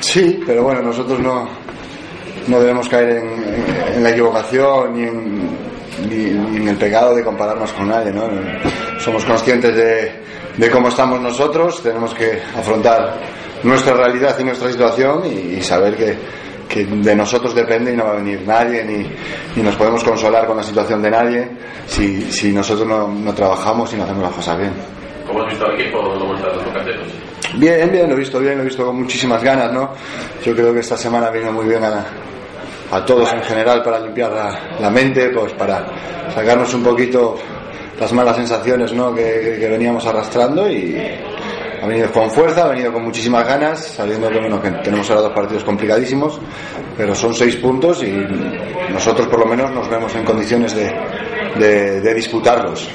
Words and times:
Sí, 0.00 0.42
pero 0.46 0.62
bueno, 0.62 0.82
nosotros 0.82 1.18
no, 1.20 1.48
no 2.48 2.60
debemos 2.60 2.88
caer 2.88 3.22
en, 3.94 4.02
la 4.02 4.10
equivocación 4.10 4.94
ni 4.94 5.02
en, 5.04 6.68
el 6.68 6.76
pecado 6.76 7.14
de 7.14 7.24
compararnos 7.24 7.72
con 7.72 7.88
nadie. 7.88 8.12
¿no? 8.12 8.28
Somos 8.98 9.24
conscientes 9.24 9.74
de, 9.74 10.12
de, 10.56 10.70
cómo 10.70 10.88
estamos 10.88 11.20
nosotros, 11.20 11.82
tenemos 11.82 12.14
que 12.14 12.40
afrontar 12.56 13.20
nuestra 13.62 13.94
realidad 13.94 14.36
y 14.38 14.44
nuestra 14.44 14.70
situación 14.70 15.22
y, 15.26 15.62
saber 15.62 15.96
que, 15.96 16.16
que, 16.68 16.84
de 16.84 17.16
nosotros 17.16 17.54
depende 17.54 17.92
y 17.92 17.96
no 17.96 18.04
va 18.04 18.12
a 18.12 18.16
venir 18.16 18.42
nadie 18.46 18.84
ni, 18.84 19.06
ni 19.56 19.62
nos 19.62 19.76
podemos 19.76 20.04
consolar 20.04 20.46
con 20.46 20.56
la 20.56 20.62
situación 20.62 21.00
de 21.02 21.10
nadie 21.10 21.48
si, 21.86 22.20
si 22.30 22.52
nosotros 22.52 22.86
no, 22.86 23.08
no, 23.08 23.32
trabajamos 23.32 23.92
y 23.94 23.96
no 23.96 24.04
hacemos 24.04 24.22
las 24.22 24.32
cosas 24.32 24.58
bien. 24.58 24.72
¿Cómo 25.26 25.42
has 25.42 25.48
visto 25.48 25.66
al 25.66 25.80
equipo? 25.80 25.98
¿Cómo 26.02 26.34
están 26.34 26.52
los 26.56 26.64
Bien, 27.56 27.90
bien, 27.90 28.08
lo 28.08 28.14
he 28.14 28.18
visto 28.18 28.38
bien, 28.38 28.56
lo 28.56 28.62
he 28.62 28.66
visto 28.66 28.84
con 28.84 28.96
muchísimas 28.96 29.42
ganas, 29.42 29.72
¿no? 29.72 29.90
Yo 30.44 30.54
creo 30.54 30.72
que 30.74 30.80
esta 30.80 30.96
semana 30.96 31.30
vino 31.30 31.50
muy 31.52 31.66
bien 31.66 31.82
a, 31.82 32.04
a 32.90 33.04
todos 33.04 33.32
en 33.32 33.42
general 33.42 33.82
para 33.82 34.00
limpiar 34.00 34.32
la, 34.80 34.90
mente, 34.90 35.28
pues 35.30 35.52
para 35.54 35.86
sacarnos 36.34 36.72
un 36.74 36.82
poquito 36.82 37.36
las 37.98 38.12
malas 38.12 38.36
sensaciones 38.36 38.92
¿no? 38.92 39.14
que, 39.14 39.66
veníamos 39.70 40.06
arrastrando 40.06 40.70
y 40.70 40.96
ha 41.82 41.86
venido 41.86 42.10
con 42.12 42.30
fuerza, 42.30 42.64
ha 42.64 42.68
venido 42.68 42.92
con 42.92 43.04
muchísimas 43.04 43.46
ganas, 43.46 43.84
sabiendo 43.84 44.28
que, 44.28 44.38
bueno, 44.38 44.60
que 44.60 44.70
tenemos 44.70 45.08
ahora 45.10 45.22
dos 45.22 45.32
partidos 45.32 45.64
complicadísimos, 45.64 46.38
pero 46.96 47.14
son 47.14 47.34
seis 47.34 47.56
puntos 47.56 48.02
y 48.02 48.12
nosotros 48.92 49.28
por 49.28 49.40
lo 49.40 49.46
menos 49.46 49.70
nos 49.72 49.88
vemos 49.88 50.14
en 50.14 50.24
condiciones 50.24 50.74
de, 50.74 52.00
de, 52.00 52.14
disputarlos. 52.14 52.88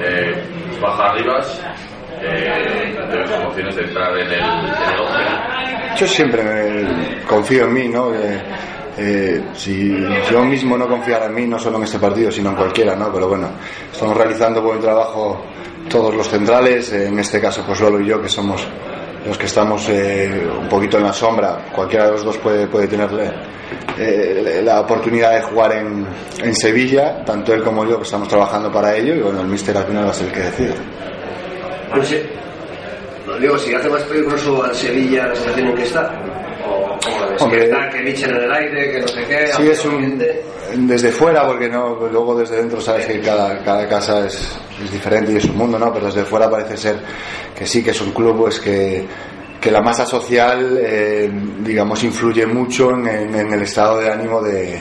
Eh, 0.00 0.34
baja 0.80 1.14
Rivas, 1.14 1.60
eh, 2.22 2.94
Yo 5.96 6.06
siempre 6.06 6.42
me 6.42 7.22
confío 7.22 7.64
en 7.64 7.72
mí, 7.72 7.88
¿no? 7.88 8.12
Eh, 9.00 9.42
si 9.54 9.96
yo 10.30 10.44
mismo 10.44 10.76
no 10.76 10.88
confiara 10.88 11.26
en 11.26 11.34
mí, 11.34 11.46
no 11.46 11.58
solo 11.58 11.76
en 11.78 11.84
este 11.84 11.98
partido, 11.98 12.32
sino 12.32 12.50
en 12.50 12.56
cualquiera, 12.56 12.96
¿no? 12.96 13.12
Pero 13.12 13.28
bueno, 13.28 13.48
estamos 13.92 14.16
realizando 14.16 14.60
buen 14.60 14.80
trabajo 14.80 15.44
todos 15.88 16.14
los 16.14 16.28
centrales, 16.28 16.92
en 16.92 17.18
este 17.18 17.40
caso 17.40 17.64
Lolo 17.80 18.00
y 18.00 18.08
yo, 18.08 18.20
que 18.20 18.28
somos 18.28 18.66
los 19.24 19.36
que 19.36 19.46
estamos 19.46 19.88
eh, 19.88 20.48
un 20.60 20.68
poquito 20.68 20.98
en 20.98 21.04
la 21.04 21.12
sombra, 21.12 21.66
cualquiera 21.74 22.06
de 22.06 22.12
los 22.12 22.24
dos 22.24 22.38
puede, 22.38 22.66
puede 22.66 22.86
tener 22.88 23.08
eh, 23.98 24.60
la 24.64 24.80
oportunidad 24.80 25.34
de 25.34 25.42
jugar 25.42 25.72
en, 25.72 26.06
en, 26.42 26.54
Sevilla, 26.54 27.24
tanto 27.24 27.52
él 27.52 27.62
como 27.62 27.84
yo 27.84 27.98
que 27.98 28.04
estamos 28.04 28.28
trabajando 28.28 28.70
para 28.70 28.96
ello, 28.96 29.14
y 29.14 29.20
bueno, 29.20 29.40
el 29.40 29.48
míster 29.48 29.76
al 29.76 29.84
final 29.84 30.06
va 30.06 30.10
a 30.10 30.14
ser 30.14 30.28
el 30.28 30.32
que 30.32 30.40
decide. 30.40 30.74
Pues, 31.94 32.14
digo, 33.40 33.58
si 33.58 33.74
hace 33.74 33.88
más 33.88 34.02
peligroso 34.04 34.62
al 34.62 34.74
Sevilla 34.74 35.26
la 35.26 35.34
situación 35.34 35.68
en 35.68 35.74
que 35.76 35.82
está. 35.82 36.12
O, 36.66 36.98
Hombre, 37.44 37.60
que, 37.60 37.64
está, 37.66 37.90
que 37.90 37.98
en 37.98 38.36
el 38.36 38.52
aire, 38.52 38.92
que 38.92 39.00
no 39.00 39.08
sé 39.08 39.24
qué. 39.24 39.46
Sí, 39.48 39.68
es 39.68 39.84
un, 39.84 40.22
desde 40.74 41.10
fuera, 41.10 41.46
porque 41.46 41.68
no 41.68 41.96
luego 42.10 42.34
desde 42.34 42.56
dentro 42.56 42.80
sabes 42.80 43.06
que 43.06 43.20
cada, 43.20 43.62
cada 43.62 43.88
casa 43.88 44.26
es, 44.26 44.58
es, 44.84 44.92
diferente 44.92 45.32
y 45.32 45.36
es 45.36 45.44
un 45.44 45.56
mundo, 45.56 45.78
¿no? 45.78 45.92
Pero 45.92 46.06
desde 46.06 46.24
fuera 46.24 46.50
parece 46.50 46.76
ser 46.76 46.96
que 47.56 47.66
sí, 47.66 47.82
que 47.82 47.90
es 47.90 48.00
un 48.00 48.12
club 48.12 48.36
pues 48.36 48.60
que, 48.60 49.06
que 49.60 49.70
la 49.70 49.80
masa 49.80 50.04
social, 50.04 50.78
eh, 50.80 51.30
digamos, 51.60 52.02
influye 52.04 52.46
mucho 52.46 52.90
en, 52.90 53.06
en, 53.08 53.52
el 53.52 53.62
estado 53.62 53.98
de 53.98 54.10
ánimo 54.10 54.42
de, 54.42 54.80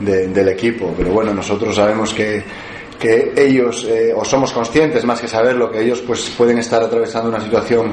de, 0.00 0.28
del 0.28 0.48
equipo. 0.48 0.94
Pero 0.96 1.10
bueno, 1.10 1.34
nosotros 1.34 1.74
sabemos 1.74 2.14
que 2.14 2.42
que 2.98 3.32
ellos, 3.36 3.84
eh, 3.84 4.12
o 4.14 4.24
somos 4.24 4.52
conscientes 4.52 5.04
más 5.04 5.20
que 5.20 5.28
saberlo, 5.28 5.70
que 5.70 5.80
ellos 5.80 6.02
pues 6.06 6.30
pueden 6.36 6.58
estar 6.58 6.82
atravesando 6.82 7.28
una 7.28 7.40
situación 7.40 7.92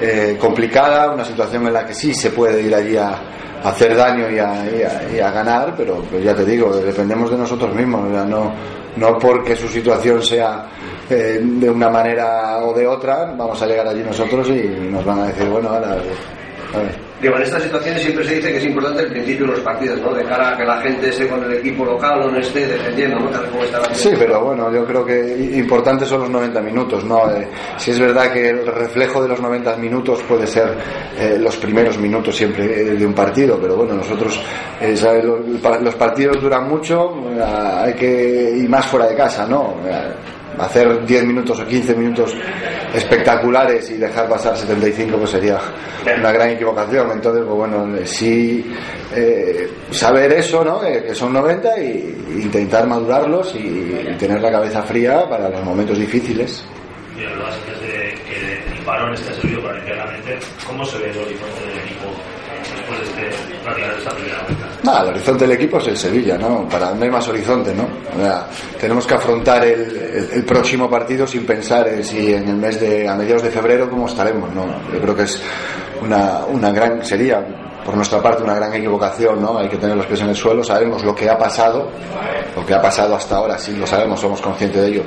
eh, 0.00 0.36
complicada, 0.40 1.12
una 1.12 1.24
situación 1.24 1.66
en 1.68 1.72
la 1.72 1.86
que 1.86 1.94
sí 1.94 2.12
se 2.12 2.30
puede 2.30 2.62
ir 2.62 2.74
allí 2.74 2.96
a, 2.96 3.20
hacer 3.62 3.94
daño 3.94 4.30
y 4.30 4.38
a, 4.38 5.30
ganar, 5.30 5.74
pero, 5.76 6.02
ya 6.18 6.34
te 6.34 6.46
digo, 6.46 6.74
dependemos 6.74 7.30
de 7.30 7.36
nosotros 7.36 7.74
mismos, 7.74 8.08
no, 8.26 8.54
no 8.96 9.18
porque 9.18 9.54
su 9.54 9.68
situación 9.68 10.22
sea 10.22 10.66
eh, 11.10 11.40
de 11.42 11.68
una 11.68 11.90
manera 11.90 12.58
o 12.64 12.72
de 12.72 12.86
otra, 12.86 13.34
vamos 13.36 13.60
a 13.60 13.66
llegar 13.66 13.86
allí 13.86 14.02
nosotros 14.02 14.48
y 14.48 14.62
nos 14.90 15.04
van 15.04 15.20
a 15.20 15.26
decir, 15.26 15.46
bueno, 15.48 15.68
ahora, 15.68 15.92
a. 15.92 17.09
Digo, 17.20 17.36
en 17.36 17.42
estas 17.42 17.62
situaciones 17.62 18.02
siempre 18.02 18.24
se 18.24 18.36
dice 18.36 18.50
que 18.50 18.56
es 18.56 18.64
importante 18.64 19.02
el 19.02 19.10
principio 19.10 19.46
de 19.46 19.52
los 19.52 19.60
partidos, 19.60 20.00
¿no? 20.00 20.14
De 20.14 20.24
cara 20.24 20.54
a 20.54 20.56
que 20.56 20.64
la 20.64 20.80
gente 20.80 21.10
esté 21.10 21.28
con 21.28 21.44
el 21.44 21.52
equipo 21.52 21.84
local 21.84 22.22
o 22.22 22.30
no 22.30 22.38
esté 22.38 22.66
defendiendo, 22.66 23.20
¿no? 23.20 23.30
sí, 23.92 24.10
pero 24.18 24.42
bueno, 24.42 24.72
yo 24.72 24.86
creo 24.86 25.04
que 25.04 25.50
importantes 25.54 26.08
son 26.08 26.22
los 26.22 26.30
90 26.30 26.60
minutos, 26.62 27.04
¿no? 27.04 27.30
Eh, 27.30 27.46
si 27.76 27.90
es 27.90 28.00
verdad 28.00 28.32
que 28.32 28.48
el 28.48 28.66
reflejo 28.66 29.22
de 29.22 29.28
los 29.28 29.40
90 29.40 29.76
minutos 29.76 30.22
puede 30.26 30.46
ser 30.46 30.74
eh, 31.18 31.36
los 31.38 31.56
primeros 31.56 31.98
minutos 31.98 32.34
siempre 32.34 32.64
eh, 32.64 32.84
de 32.96 33.06
un 33.06 33.12
partido, 33.12 33.58
pero 33.60 33.76
bueno, 33.76 33.94
nosotros, 33.94 34.42
los 35.82 35.94
partidos 35.96 36.40
duran 36.40 36.68
mucho, 36.68 37.16
hay 37.44 37.92
que, 37.92 38.54
y 38.56 38.66
más 38.66 38.86
fuera 38.86 39.06
de 39.06 39.14
casa, 39.14 39.46
¿no? 39.46 39.74
hacer 40.58 41.04
10 41.04 41.24
minutos 41.24 41.60
o 41.60 41.66
15 41.66 41.94
minutos 41.94 42.36
espectaculares 42.94 43.90
y 43.90 43.96
dejar 43.96 44.28
pasar 44.28 44.56
75 44.56 45.16
pues 45.16 45.30
sería 45.30 45.58
una 46.18 46.32
gran 46.32 46.50
equivocación 46.50 47.09
entonces 47.12 47.44
pues 47.44 47.56
bueno 47.56 47.96
sí 48.04 48.72
eh, 49.14 49.70
saber 49.90 50.32
eso 50.32 50.64
¿no? 50.64 50.80
que 50.80 51.14
son 51.14 51.32
90 51.32 51.80
y 51.80 52.40
intentar 52.42 52.86
madurarlos 52.86 53.54
y, 53.54 53.90
tener 54.18 54.40
la 54.40 54.50
cabeza 54.50 54.82
fría 54.82 55.28
para 55.28 55.48
los 55.48 55.62
momentos 55.64 55.98
difíciles 55.98 56.64
y 57.18 57.24
además 57.24 57.54
desde 57.66 58.14
que 58.24 58.76
el 58.76 58.84
parón 58.84 59.14
está 59.14 59.32
servido 59.34 59.62
para 59.62 59.76
limpiar 59.76 59.98
la 59.98 60.06
mente 60.06 60.38
¿cómo 60.66 60.84
se 60.84 60.98
ve 60.98 61.10
el 61.10 61.18
horizonte 61.18 61.66
del 61.66 61.78
equipo 61.78 62.06
después 62.76 62.98
de 63.00 63.28
este, 63.28 63.54
prácticamente 63.62 63.98
esta 63.98 64.14
primera 64.14 64.42
vuelta? 64.42 64.69
El 64.82 65.08
horizonte 65.08 65.46
del 65.46 65.56
equipo 65.56 65.78
es 65.78 65.88
el 65.88 65.96
Sevilla, 65.96 66.38
¿no? 66.38 66.68
Para 66.68 66.92
no 66.94 67.04
hay 67.04 67.10
más 67.10 67.26
horizonte, 67.28 67.74
¿no? 67.74 67.86
tenemos 68.78 69.06
que 69.06 69.14
afrontar 69.14 69.64
el, 69.64 70.44
próximo 70.44 70.88
partido 70.88 71.26
sin 71.26 71.44
pensar 71.44 71.86
en 71.88 72.04
si 72.04 72.32
en 72.32 72.48
el 72.48 72.56
mes 72.56 72.80
de 72.80 73.08
a 73.08 73.14
mediados 73.14 73.42
de 73.42 73.50
febrero 73.50 73.88
cómo 73.88 74.06
estaremos, 74.06 74.52
¿no? 74.54 74.64
Yo 74.92 75.00
creo 75.00 75.14
que 75.14 75.22
es 75.24 75.40
una, 76.02 76.44
una 76.46 76.70
gran 76.70 77.04
sería 77.04 77.44
por 77.84 77.94
nuestra 77.94 78.22
parte 78.22 78.42
una 78.42 78.54
gran 78.54 78.72
equivocación, 78.74 79.40
¿no? 79.40 79.58
Hay 79.58 79.68
que 79.68 79.76
tener 79.76 79.96
los 79.96 80.06
pies 80.06 80.20
en 80.22 80.30
el 80.30 80.36
suelo, 80.36 80.64
sabemos 80.64 81.04
lo 81.04 81.14
que 81.14 81.28
ha 81.28 81.38
pasado, 81.38 81.90
lo 82.56 82.64
que 82.64 82.74
ha 82.74 82.80
pasado 82.80 83.14
hasta 83.14 83.36
ahora, 83.36 83.58
sí 83.58 83.76
lo 83.76 83.86
sabemos, 83.86 84.20
somos 84.20 84.40
conscientes 84.40 84.80
de 84.80 84.88
ello. 84.88 85.02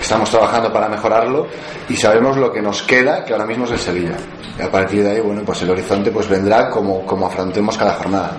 Estamos 0.00 0.30
trabajando 0.30 0.72
para 0.72 0.88
mejorarlo 0.88 1.46
y 1.88 1.96
sabemos 1.96 2.36
lo 2.36 2.52
que 2.52 2.62
nos 2.62 2.82
queda, 2.82 3.24
que 3.24 3.32
ahora 3.32 3.46
mismo 3.46 3.64
es 3.64 3.72
el 3.72 3.78
Sevilla. 3.78 4.16
Y 4.58 4.62
a 4.62 4.70
partir 4.70 5.02
de 5.02 5.12
ahí, 5.12 5.20
bueno, 5.20 5.42
pues 5.44 5.62
el 5.62 5.70
horizonte 5.70 6.10
pues 6.10 6.28
vendrá 6.28 6.70
como, 6.70 7.04
como 7.06 7.26
afrontemos 7.26 7.76
cada 7.76 7.94
jornada 7.94 8.36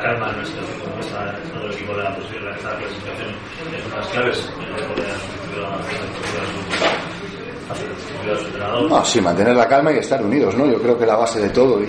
calma 0.00 0.30
en 0.30 0.36
nuestro, 0.36 0.62
nuestro 0.96 1.72
equipo 1.72 1.96
de 1.96 2.02
la 2.02 2.16
posición, 2.16 2.44
la 2.44 2.56
clasificación 2.56 3.28
es 3.30 3.66
una 3.66 3.78
de 3.78 3.96
las 3.96 4.06
claves. 4.08 4.50
No, 8.88 9.04
sí, 9.04 9.20
mantener 9.20 9.54
la 9.54 9.68
calma 9.68 9.92
y 9.92 9.98
estar 9.98 10.22
unidos, 10.22 10.54
¿no? 10.56 10.66
Yo 10.66 10.80
creo 10.82 10.98
que 10.98 11.06
la 11.06 11.16
base 11.16 11.40
de 11.40 11.50
todo. 11.50 11.80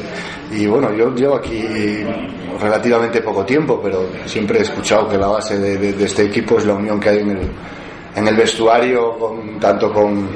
Y, 0.51 0.67
bueno, 0.67 0.94
yo 0.94 1.13
llevo 1.16 1.35
aquí 1.35 1.63
relativamente 2.59 3.22
poco 3.22 3.44
tiempo, 3.45 3.79
pero 3.81 4.07
siempre 4.25 4.59
he 4.59 4.61
escuchado 4.61 5.09
que 5.09 5.17
la 5.17 5.28
base 5.28 5.57
de, 5.57 6.03
este 6.03 6.25
equipo 6.25 6.57
es 6.57 6.66
la 6.66 6.73
unión 6.73 6.99
que 6.99 7.09
hay 7.09 7.19
en 7.19 7.31
el, 7.31 7.49
en 8.16 8.27
el 8.27 8.35
vestuario, 8.35 9.17
con, 9.17 9.59
tanto 9.59 9.91
con, 9.91 10.27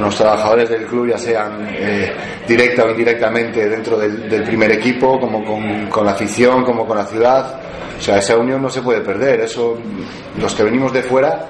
los 0.00 0.16
trabajadores 0.16 0.68
del 0.68 0.86
club, 0.86 1.08
ya 1.08 1.18
sean 1.18 1.66
eh, 1.70 2.12
directa 2.46 2.84
o 2.84 2.90
indirectamente 2.90 3.68
dentro 3.68 3.96
del, 3.96 4.42
primer 4.42 4.72
equipo, 4.72 5.18
como 5.18 5.44
con, 5.44 6.04
la 6.04 6.12
afición, 6.12 6.64
como 6.64 6.86
con 6.86 6.98
la 6.98 7.06
ciudad. 7.06 7.60
O 7.96 8.02
sea, 8.02 8.18
esa 8.18 8.36
unión 8.36 8.60
no 8.60 8.68
se 8.68 8.82
puede 8.82 9.00
perder. 9.00 9.40
Eso, 9.40 9.78
los 10.38 10.54
que 10.54 10.64
venimos 10.64 10.92
de 10.92 11.02
fuera, 11.02 11.48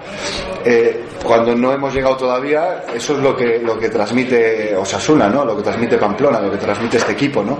eh, 0.64 1.04
cuando 1.24 1.54
no 1.56 1.72
hemos 1.72 1.92
llegado 1.94 2.16
todavía, 2.16 2.84
eso 2.94 3.14
es 3.14 3.20
lo 3.20 3.34
que, 3.34 3.58
lo 3.58 3.78
que 3.78 3.88
transmite 3.88 4.76
Osasuna, 4.76 5.28
¿no? 5.28 5.44
Lo 5.44 5.56
que 5.56 5.62
transmite 5.62 5.96
Pamplona, 5.96 6.40
lo 6.40 6.50
que 6.52 6.58
transmite 6.58 6.98
este 6.98 7.12
equipo, 7.12 7.42
¿no? 7.42 7.58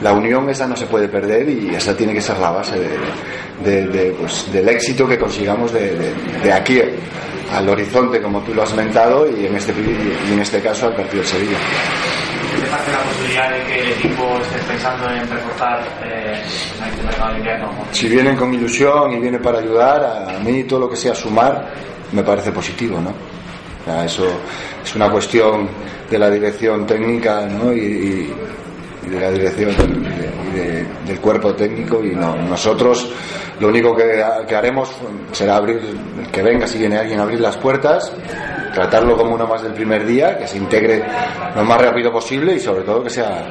La 0.00 0.12
unión 0.12 0.48
esa 0.48 0.66
no 0.66 0.76
se 0.76 0.86
puede 0.86 1.08
perder 1.08 1.46
y 1.48 1.74
esa 1.74 1.94
tiene 1.94 2.14
que 2.14 2.22
ser 2.22 2.38
la 2.38 2.52
base 2.52 2.78
de, 3.62 4.14
pues, 4.18 4.50
del 4.50 4.68
éxito 4.68 5.06
que 5.06 5.18
consigamos 5.18 5.72
de 5.72 6.52
aquí 6.52 6.80
al 7.52 7.68
horizonte, 7.68 8.20
como 8.22 8.40
tú 8.42 8.54
lo 8.54 8.62
has 8.62 8.74
mentado, 8.74 9.26
y 9.28 9.46
en 9.46 9.56
este, 9.56 9.72
y 9.72 10.32
en 10.32 10.40
este 10.40 10.60
caso 10.60 10.86
al 10.86 10.94
partido 10.94 11.22
de 11.22 11.28
Sevilla. 11.28 11.58
¿Qué 12.56 12.66
parte 12.66 12.92
la 12.92 12.98
posibilidad 12.98 13.50
de 13.50 13.64
que 13.64 13.80
el 13.80 13.92
equipo 13.92 14.38
esté 14.42 14.58
pensando 14.68 15.10
en 15.10 15.28
reforzar 15.28 15.80
eh, 16.04 16.42
este 16.44 17.02
mercado 17.04 17.32
de 17.32 17.38
invierno? 17.38 17.70
Si 17.92 18.08
vienen 18.08 18.36
con 18.36 18.52
ilusión 18.52 19.12
y 19.12 19.20
vienen 19.20 19.40
para 19.40 19.58
ayudar, 19.58 20.28
a 20.34 20.38
mí 20.40 20.64
todo 20.64 20.80
lo 20.80 20.90
que 20.90 20.96
sea 20.96 21.14
sumar 21.14 21.72
me 22.12 22.22
parece 22.22 22.50
positivo, 22.50 23.00
¿no? 23.00 23.14
eso 24.04 24.24
es 24.84 24.94
una 24.94 25.10
cuestión 25.10 25.68
de 26.08 26.18
la 26.18 26.30
dirección 26.30 26.86
técnica 26.86 27.46
¿no? 27.46 27.72
y, 27.72 28.32
de 29.08 29.20
la 29.20 29.30
dirección 29.30 29.70
y, 29.70 31.08
del 31.08 31.20
cuerpo 31.20 31.54
técnico 31.54 32.04
y 32.04 32.14
no, 32.14 32.36
nosotros 32.36 33.10
lo 33.60 33.68
único 33.68 33.94
que, 33.94 34.22
haremos 34.54 34.90
será 35.32 35.56
abrir, 35.56 35.80
que 36.32 36.42
venga 36.42 36.66
si 36.66 36.78
viene 36.78 36.96
alguien 36.96 37.20
abrir 37.20 37.40
las 37.40 37.58
puertas, 37.58 38.10
tratarlo 38.74 39.16
como 39.16 39.34
uno 39.34 39.46
más 39.46 39.62
del 39.62 39.74
primer 39.74 40.06
día, 40.06 40.38
que 40.38 40.46
se 40.46 40.56
integre 40.56 41.04
lo 41.54 41.62
más 41.64 41.80
rápido 41.80 42.10
posible 42.10 42.54
y 42.54 42.60
sobre 42.60 42.82
todo 42.84 43.04
que 43.04 43.10
sea, 43.10 43.44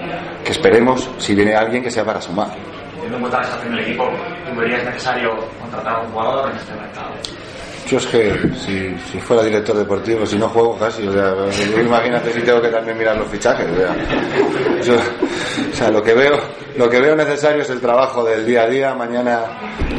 que 0.44 0.52
esperemos, 0.52 1.08
si 1.20 1.36
viene 1.36 1.54
alguien, 1.56 1.84
que 1.84 1.92
sea 1.92 2.04
para 2.04 2.20
sumar. 2.20 2.50
Teniendo 2.94 3.18
en 3.18 3.22
cuenta 3.22 3.38
la 3.38 3.44
situación 3.46 3.76
del 3.76 3.86
equipo, 3.86 4.10
¿tú 4.50 4.60
verías 4.60 4.84
necesario 4.84 5.30
contratar 5.62 5.96
a 5.96 6.00
un 6.00 6.12
jugador 6.12 6.50
en 6.50 6.58
este 6.58 6.74
mercado? 6.74 7.10
Yo 7.88 7.98
es 7.98 8.06
que 8.06 8.34
si, 8.56 8.96
si, 9.12 9.20
fuera 9.20 9.44
director 9.44 9.76
deportivo, 9.76 10.24
si 10.24 10.38
no 10.38 10.48
juego 10.50 10.78
casi, 10.78 11.08
o 11.08 11.12
sea, 11.12 11.34
imagínate 11.82 12.32
si 12.32 12.42
tengo 12.42 12.62
que 12.62 12.70
también 12.70 12.96
mirar 12.96 13.18
los 13.18 13.28
fichajes. 13.30 13.66
O 13.68 13.76
sea, 13.76 14.84
yo, 14.84 14.94
o 14.96 15.76
sea, 15.76 15.90
lo 15.90 16.04
que 16.04 16.14
veo, 16.14 16.40
lo 16.80 16.90
que 16.90 17.02
veo 17.02 17.14
necesario 17.14 17.62
es 17.62 17.70
el 17.72 17.82
trabajo 17.82 18.24
del 18.24 18.46
día 18.46 18.64
a 18.64 18.68
día. 18.68 18.94
Mañana 18.96 19.42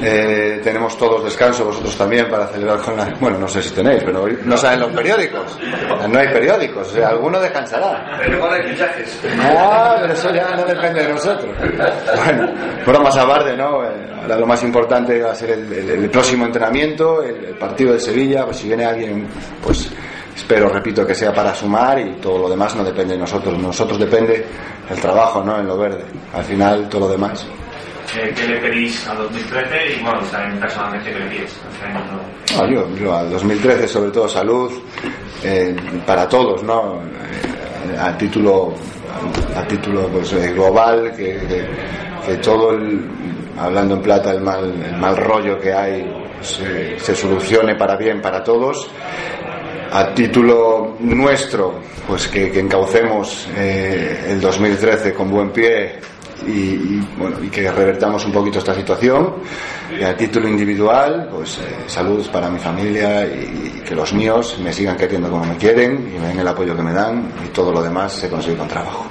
eh, 0.03 0.63
tenemos 0.65 0.97
todos 0.97 1.23
descanso, 1.23 1.67
vosotros 1.67 1.95
también 1.95 2.27
para 2.31 2.47
celebrar 2.47 2.81
con 2.81 2.97
la. 2.97 3.05
Bueno, 3.21 3.37
no 3.37 3.47
sé 3.47 3.63
si 3.63 3.75
tenéis, 3.75 4.03
pero 4.03 4.27
no 4.27 4.57
saben 4.57 4.81
los 4.81 4.93
periódicos. 4.93 5.59
No 6.09 6.19
hay 6.19 6.29
periódicos, 6.29 6.89
o 6.89 6.93
sea, 6.93 7.09
alguno 7.09 7.39
descansará. 7.39 8.17
Pero 8.23 8.39
igual 8.39 8.55
hay 8.55 8.71
fichajes. 8.71 9.21
Ah, 9.43 9.99
pero 10.01 10.15
eso 10.15 10.33
ya 10.33 10.57
no 10.57 10.65
depende 10.65 11.03
de 11.03 11.09
nosotros. 11.11 11.55
Bueno, 12.25 12.49
bromas 12.87 13.17
aparte, 13.19 13.55
¿no? 13.55 13.83
Ahora 14.23 14.39
lo 14.39 14.47
más 14.47 14.63
importante 14.63 15.21
va 15.21 15.33
a 15.33 15.35
ser 15.35 15.51
el, 15.51 15.71
el, 15.71 15.91
el 15.91 16.11
próximo 16.11 16.47
entrenamiento, 16.47 17.23
el, 17.23 17.45
el 17.45 17.55
partido 17.59 17.93
de 17.93 18.01
Sevilla, 18.01 18.47
pues 18.47 18.57
si 18.57 18.69
viene 18.69 18.87
alguien, 18.87 19.29
pues 19.63 19.93
espero, 20.41 20.69
repito, 20.69 21.07
que 21.07 21.15
sea 21.15 21.33
para 21.33 21.55
sumar 21.55 21.99
y 21.99 22.15
todo 22.15 22.39
lo 22.39 22.49
demás 22.49 22.75
no 22.75 22.83
depende 22.83 23.15
de 23.15 23.21
nosotros. 23.21 23.59
Nosotros 23.59 23.99
depende 23.99 24.45
el 24.89 25.01
trabajo, 25.01 25.45
¿no? 25.45 25.59
En 25.59 25.67
lo 25.67 25.77
verde. 25.77 26.05
Al 26.35 26.45
final, 26.45 26.89
todo 26.89 27.03
lo 27.03 27.09
demás. 27.09 27.47
Eh, 28.17 28.33
¿Qué 28.35 28.49
le 28.49 28.57
pedís 28.59 29.07
al 29.07 29.19
2013 29.19 29.93
y, 29.93 30.03
bueno, 30.03 30.21
también 30.31 30.59
personalmente 30.59 31.13
qué 31.13 31.19
le 31.19 31.27
pides? 31.27 31.61
No, 32.57 32.69
yo, 32.69 32.97
yo 32.97 33.15
al 33.15 33.31
2013, 33.31 33.87
sobre 33.87 34.11
todo, 34.11 34.29
salud 34.29 34.73
eh, 35.45 35.77
para 36.07 36.29
todos, 36.29 36.63
¿no? 36.65 37.01
Eh, 37.03 37.99
a 37.99 38.17
título, 38.17 38.75
a 39.55 39.63
título 39.67 40.09
pues, 40.09 40.33
global, 40.55 41.13
que, 41.17 41.37
que, 41.47 41.67
que 42.27 42.37
todo 42.39 42.73
el, 42.73 43.09
hablando 43.59 43.95
en 43.95 44.03
plata, 44.03 44.33
el 44.33 44.41
mal, 44.41 44.65
el 44.65 44.97
mal 44.97 45.17
rollo 45.17 45.59
que 45.61 45.73
hay 45.73 46.05
se, 46.41 46.99
se, 46.99 47.15
solucione 47.15 47.77
para 47.77 47.97
bien 47.97 48.21
para 48.21 48.43
todos. 48.43 48.89
A 49.93 50.15
título 50.15 50.97
nuestro, 51.01 51.81
pues 52.07 52.29
que, 52.29 52.51
que 52.51 52.61
encaucemos 52.61 53.49
eh, 53.57 54.27
el 54.29 54.41
2013 54.41 55.13
con 55.13 55.31
buen 55.31 55.51
pie 55.51 55.99
y, 56.47 57.01
bueno, 57.19 57.43
y 57.43 57.49
que 57.49 57.71
revertamos 57.71 58.25
un 58.25 58.33
poquito 58.33 58.59
esta 58.61 58.75
situación. 58.75 59.35
Y 59.99 60.03
a 60.03 60.17
título 60.17 60.49
individual, 60.49 61.29
pues 61.33 61.59
eh, 61.59 61.85
salud 61.89 62.25
para 62.31 62.49
mi 62.49 62.59
familia 62.59 63.27
y, 63.27 63.79
y, 63.79 63.81
que 63.81 63.95
los 63.97 64.13
míos 64.13 64.59
me 64.63 64.73
sigan 64.73 64.97
queriendo 64.97 65.29
como 65.29 65.45
me 65.45 65.57
quieren 65.57 66.13
y 66.15 66.19
me 66.19 66.29
den 66.29 66.39
el 66.39 66.49
apoyo 66.49 66.77
que 66.77 66.83
me 66.83 66.93
dan 66.93 67.33
y 67.45 67.49
todo 67.49 67.73
lo 67.73 67.83
demás 67.83 68.13
se 68.13 68.31
consigue 68.31 68.57
con 68.57 68.69
trabajo. 68.69 69.07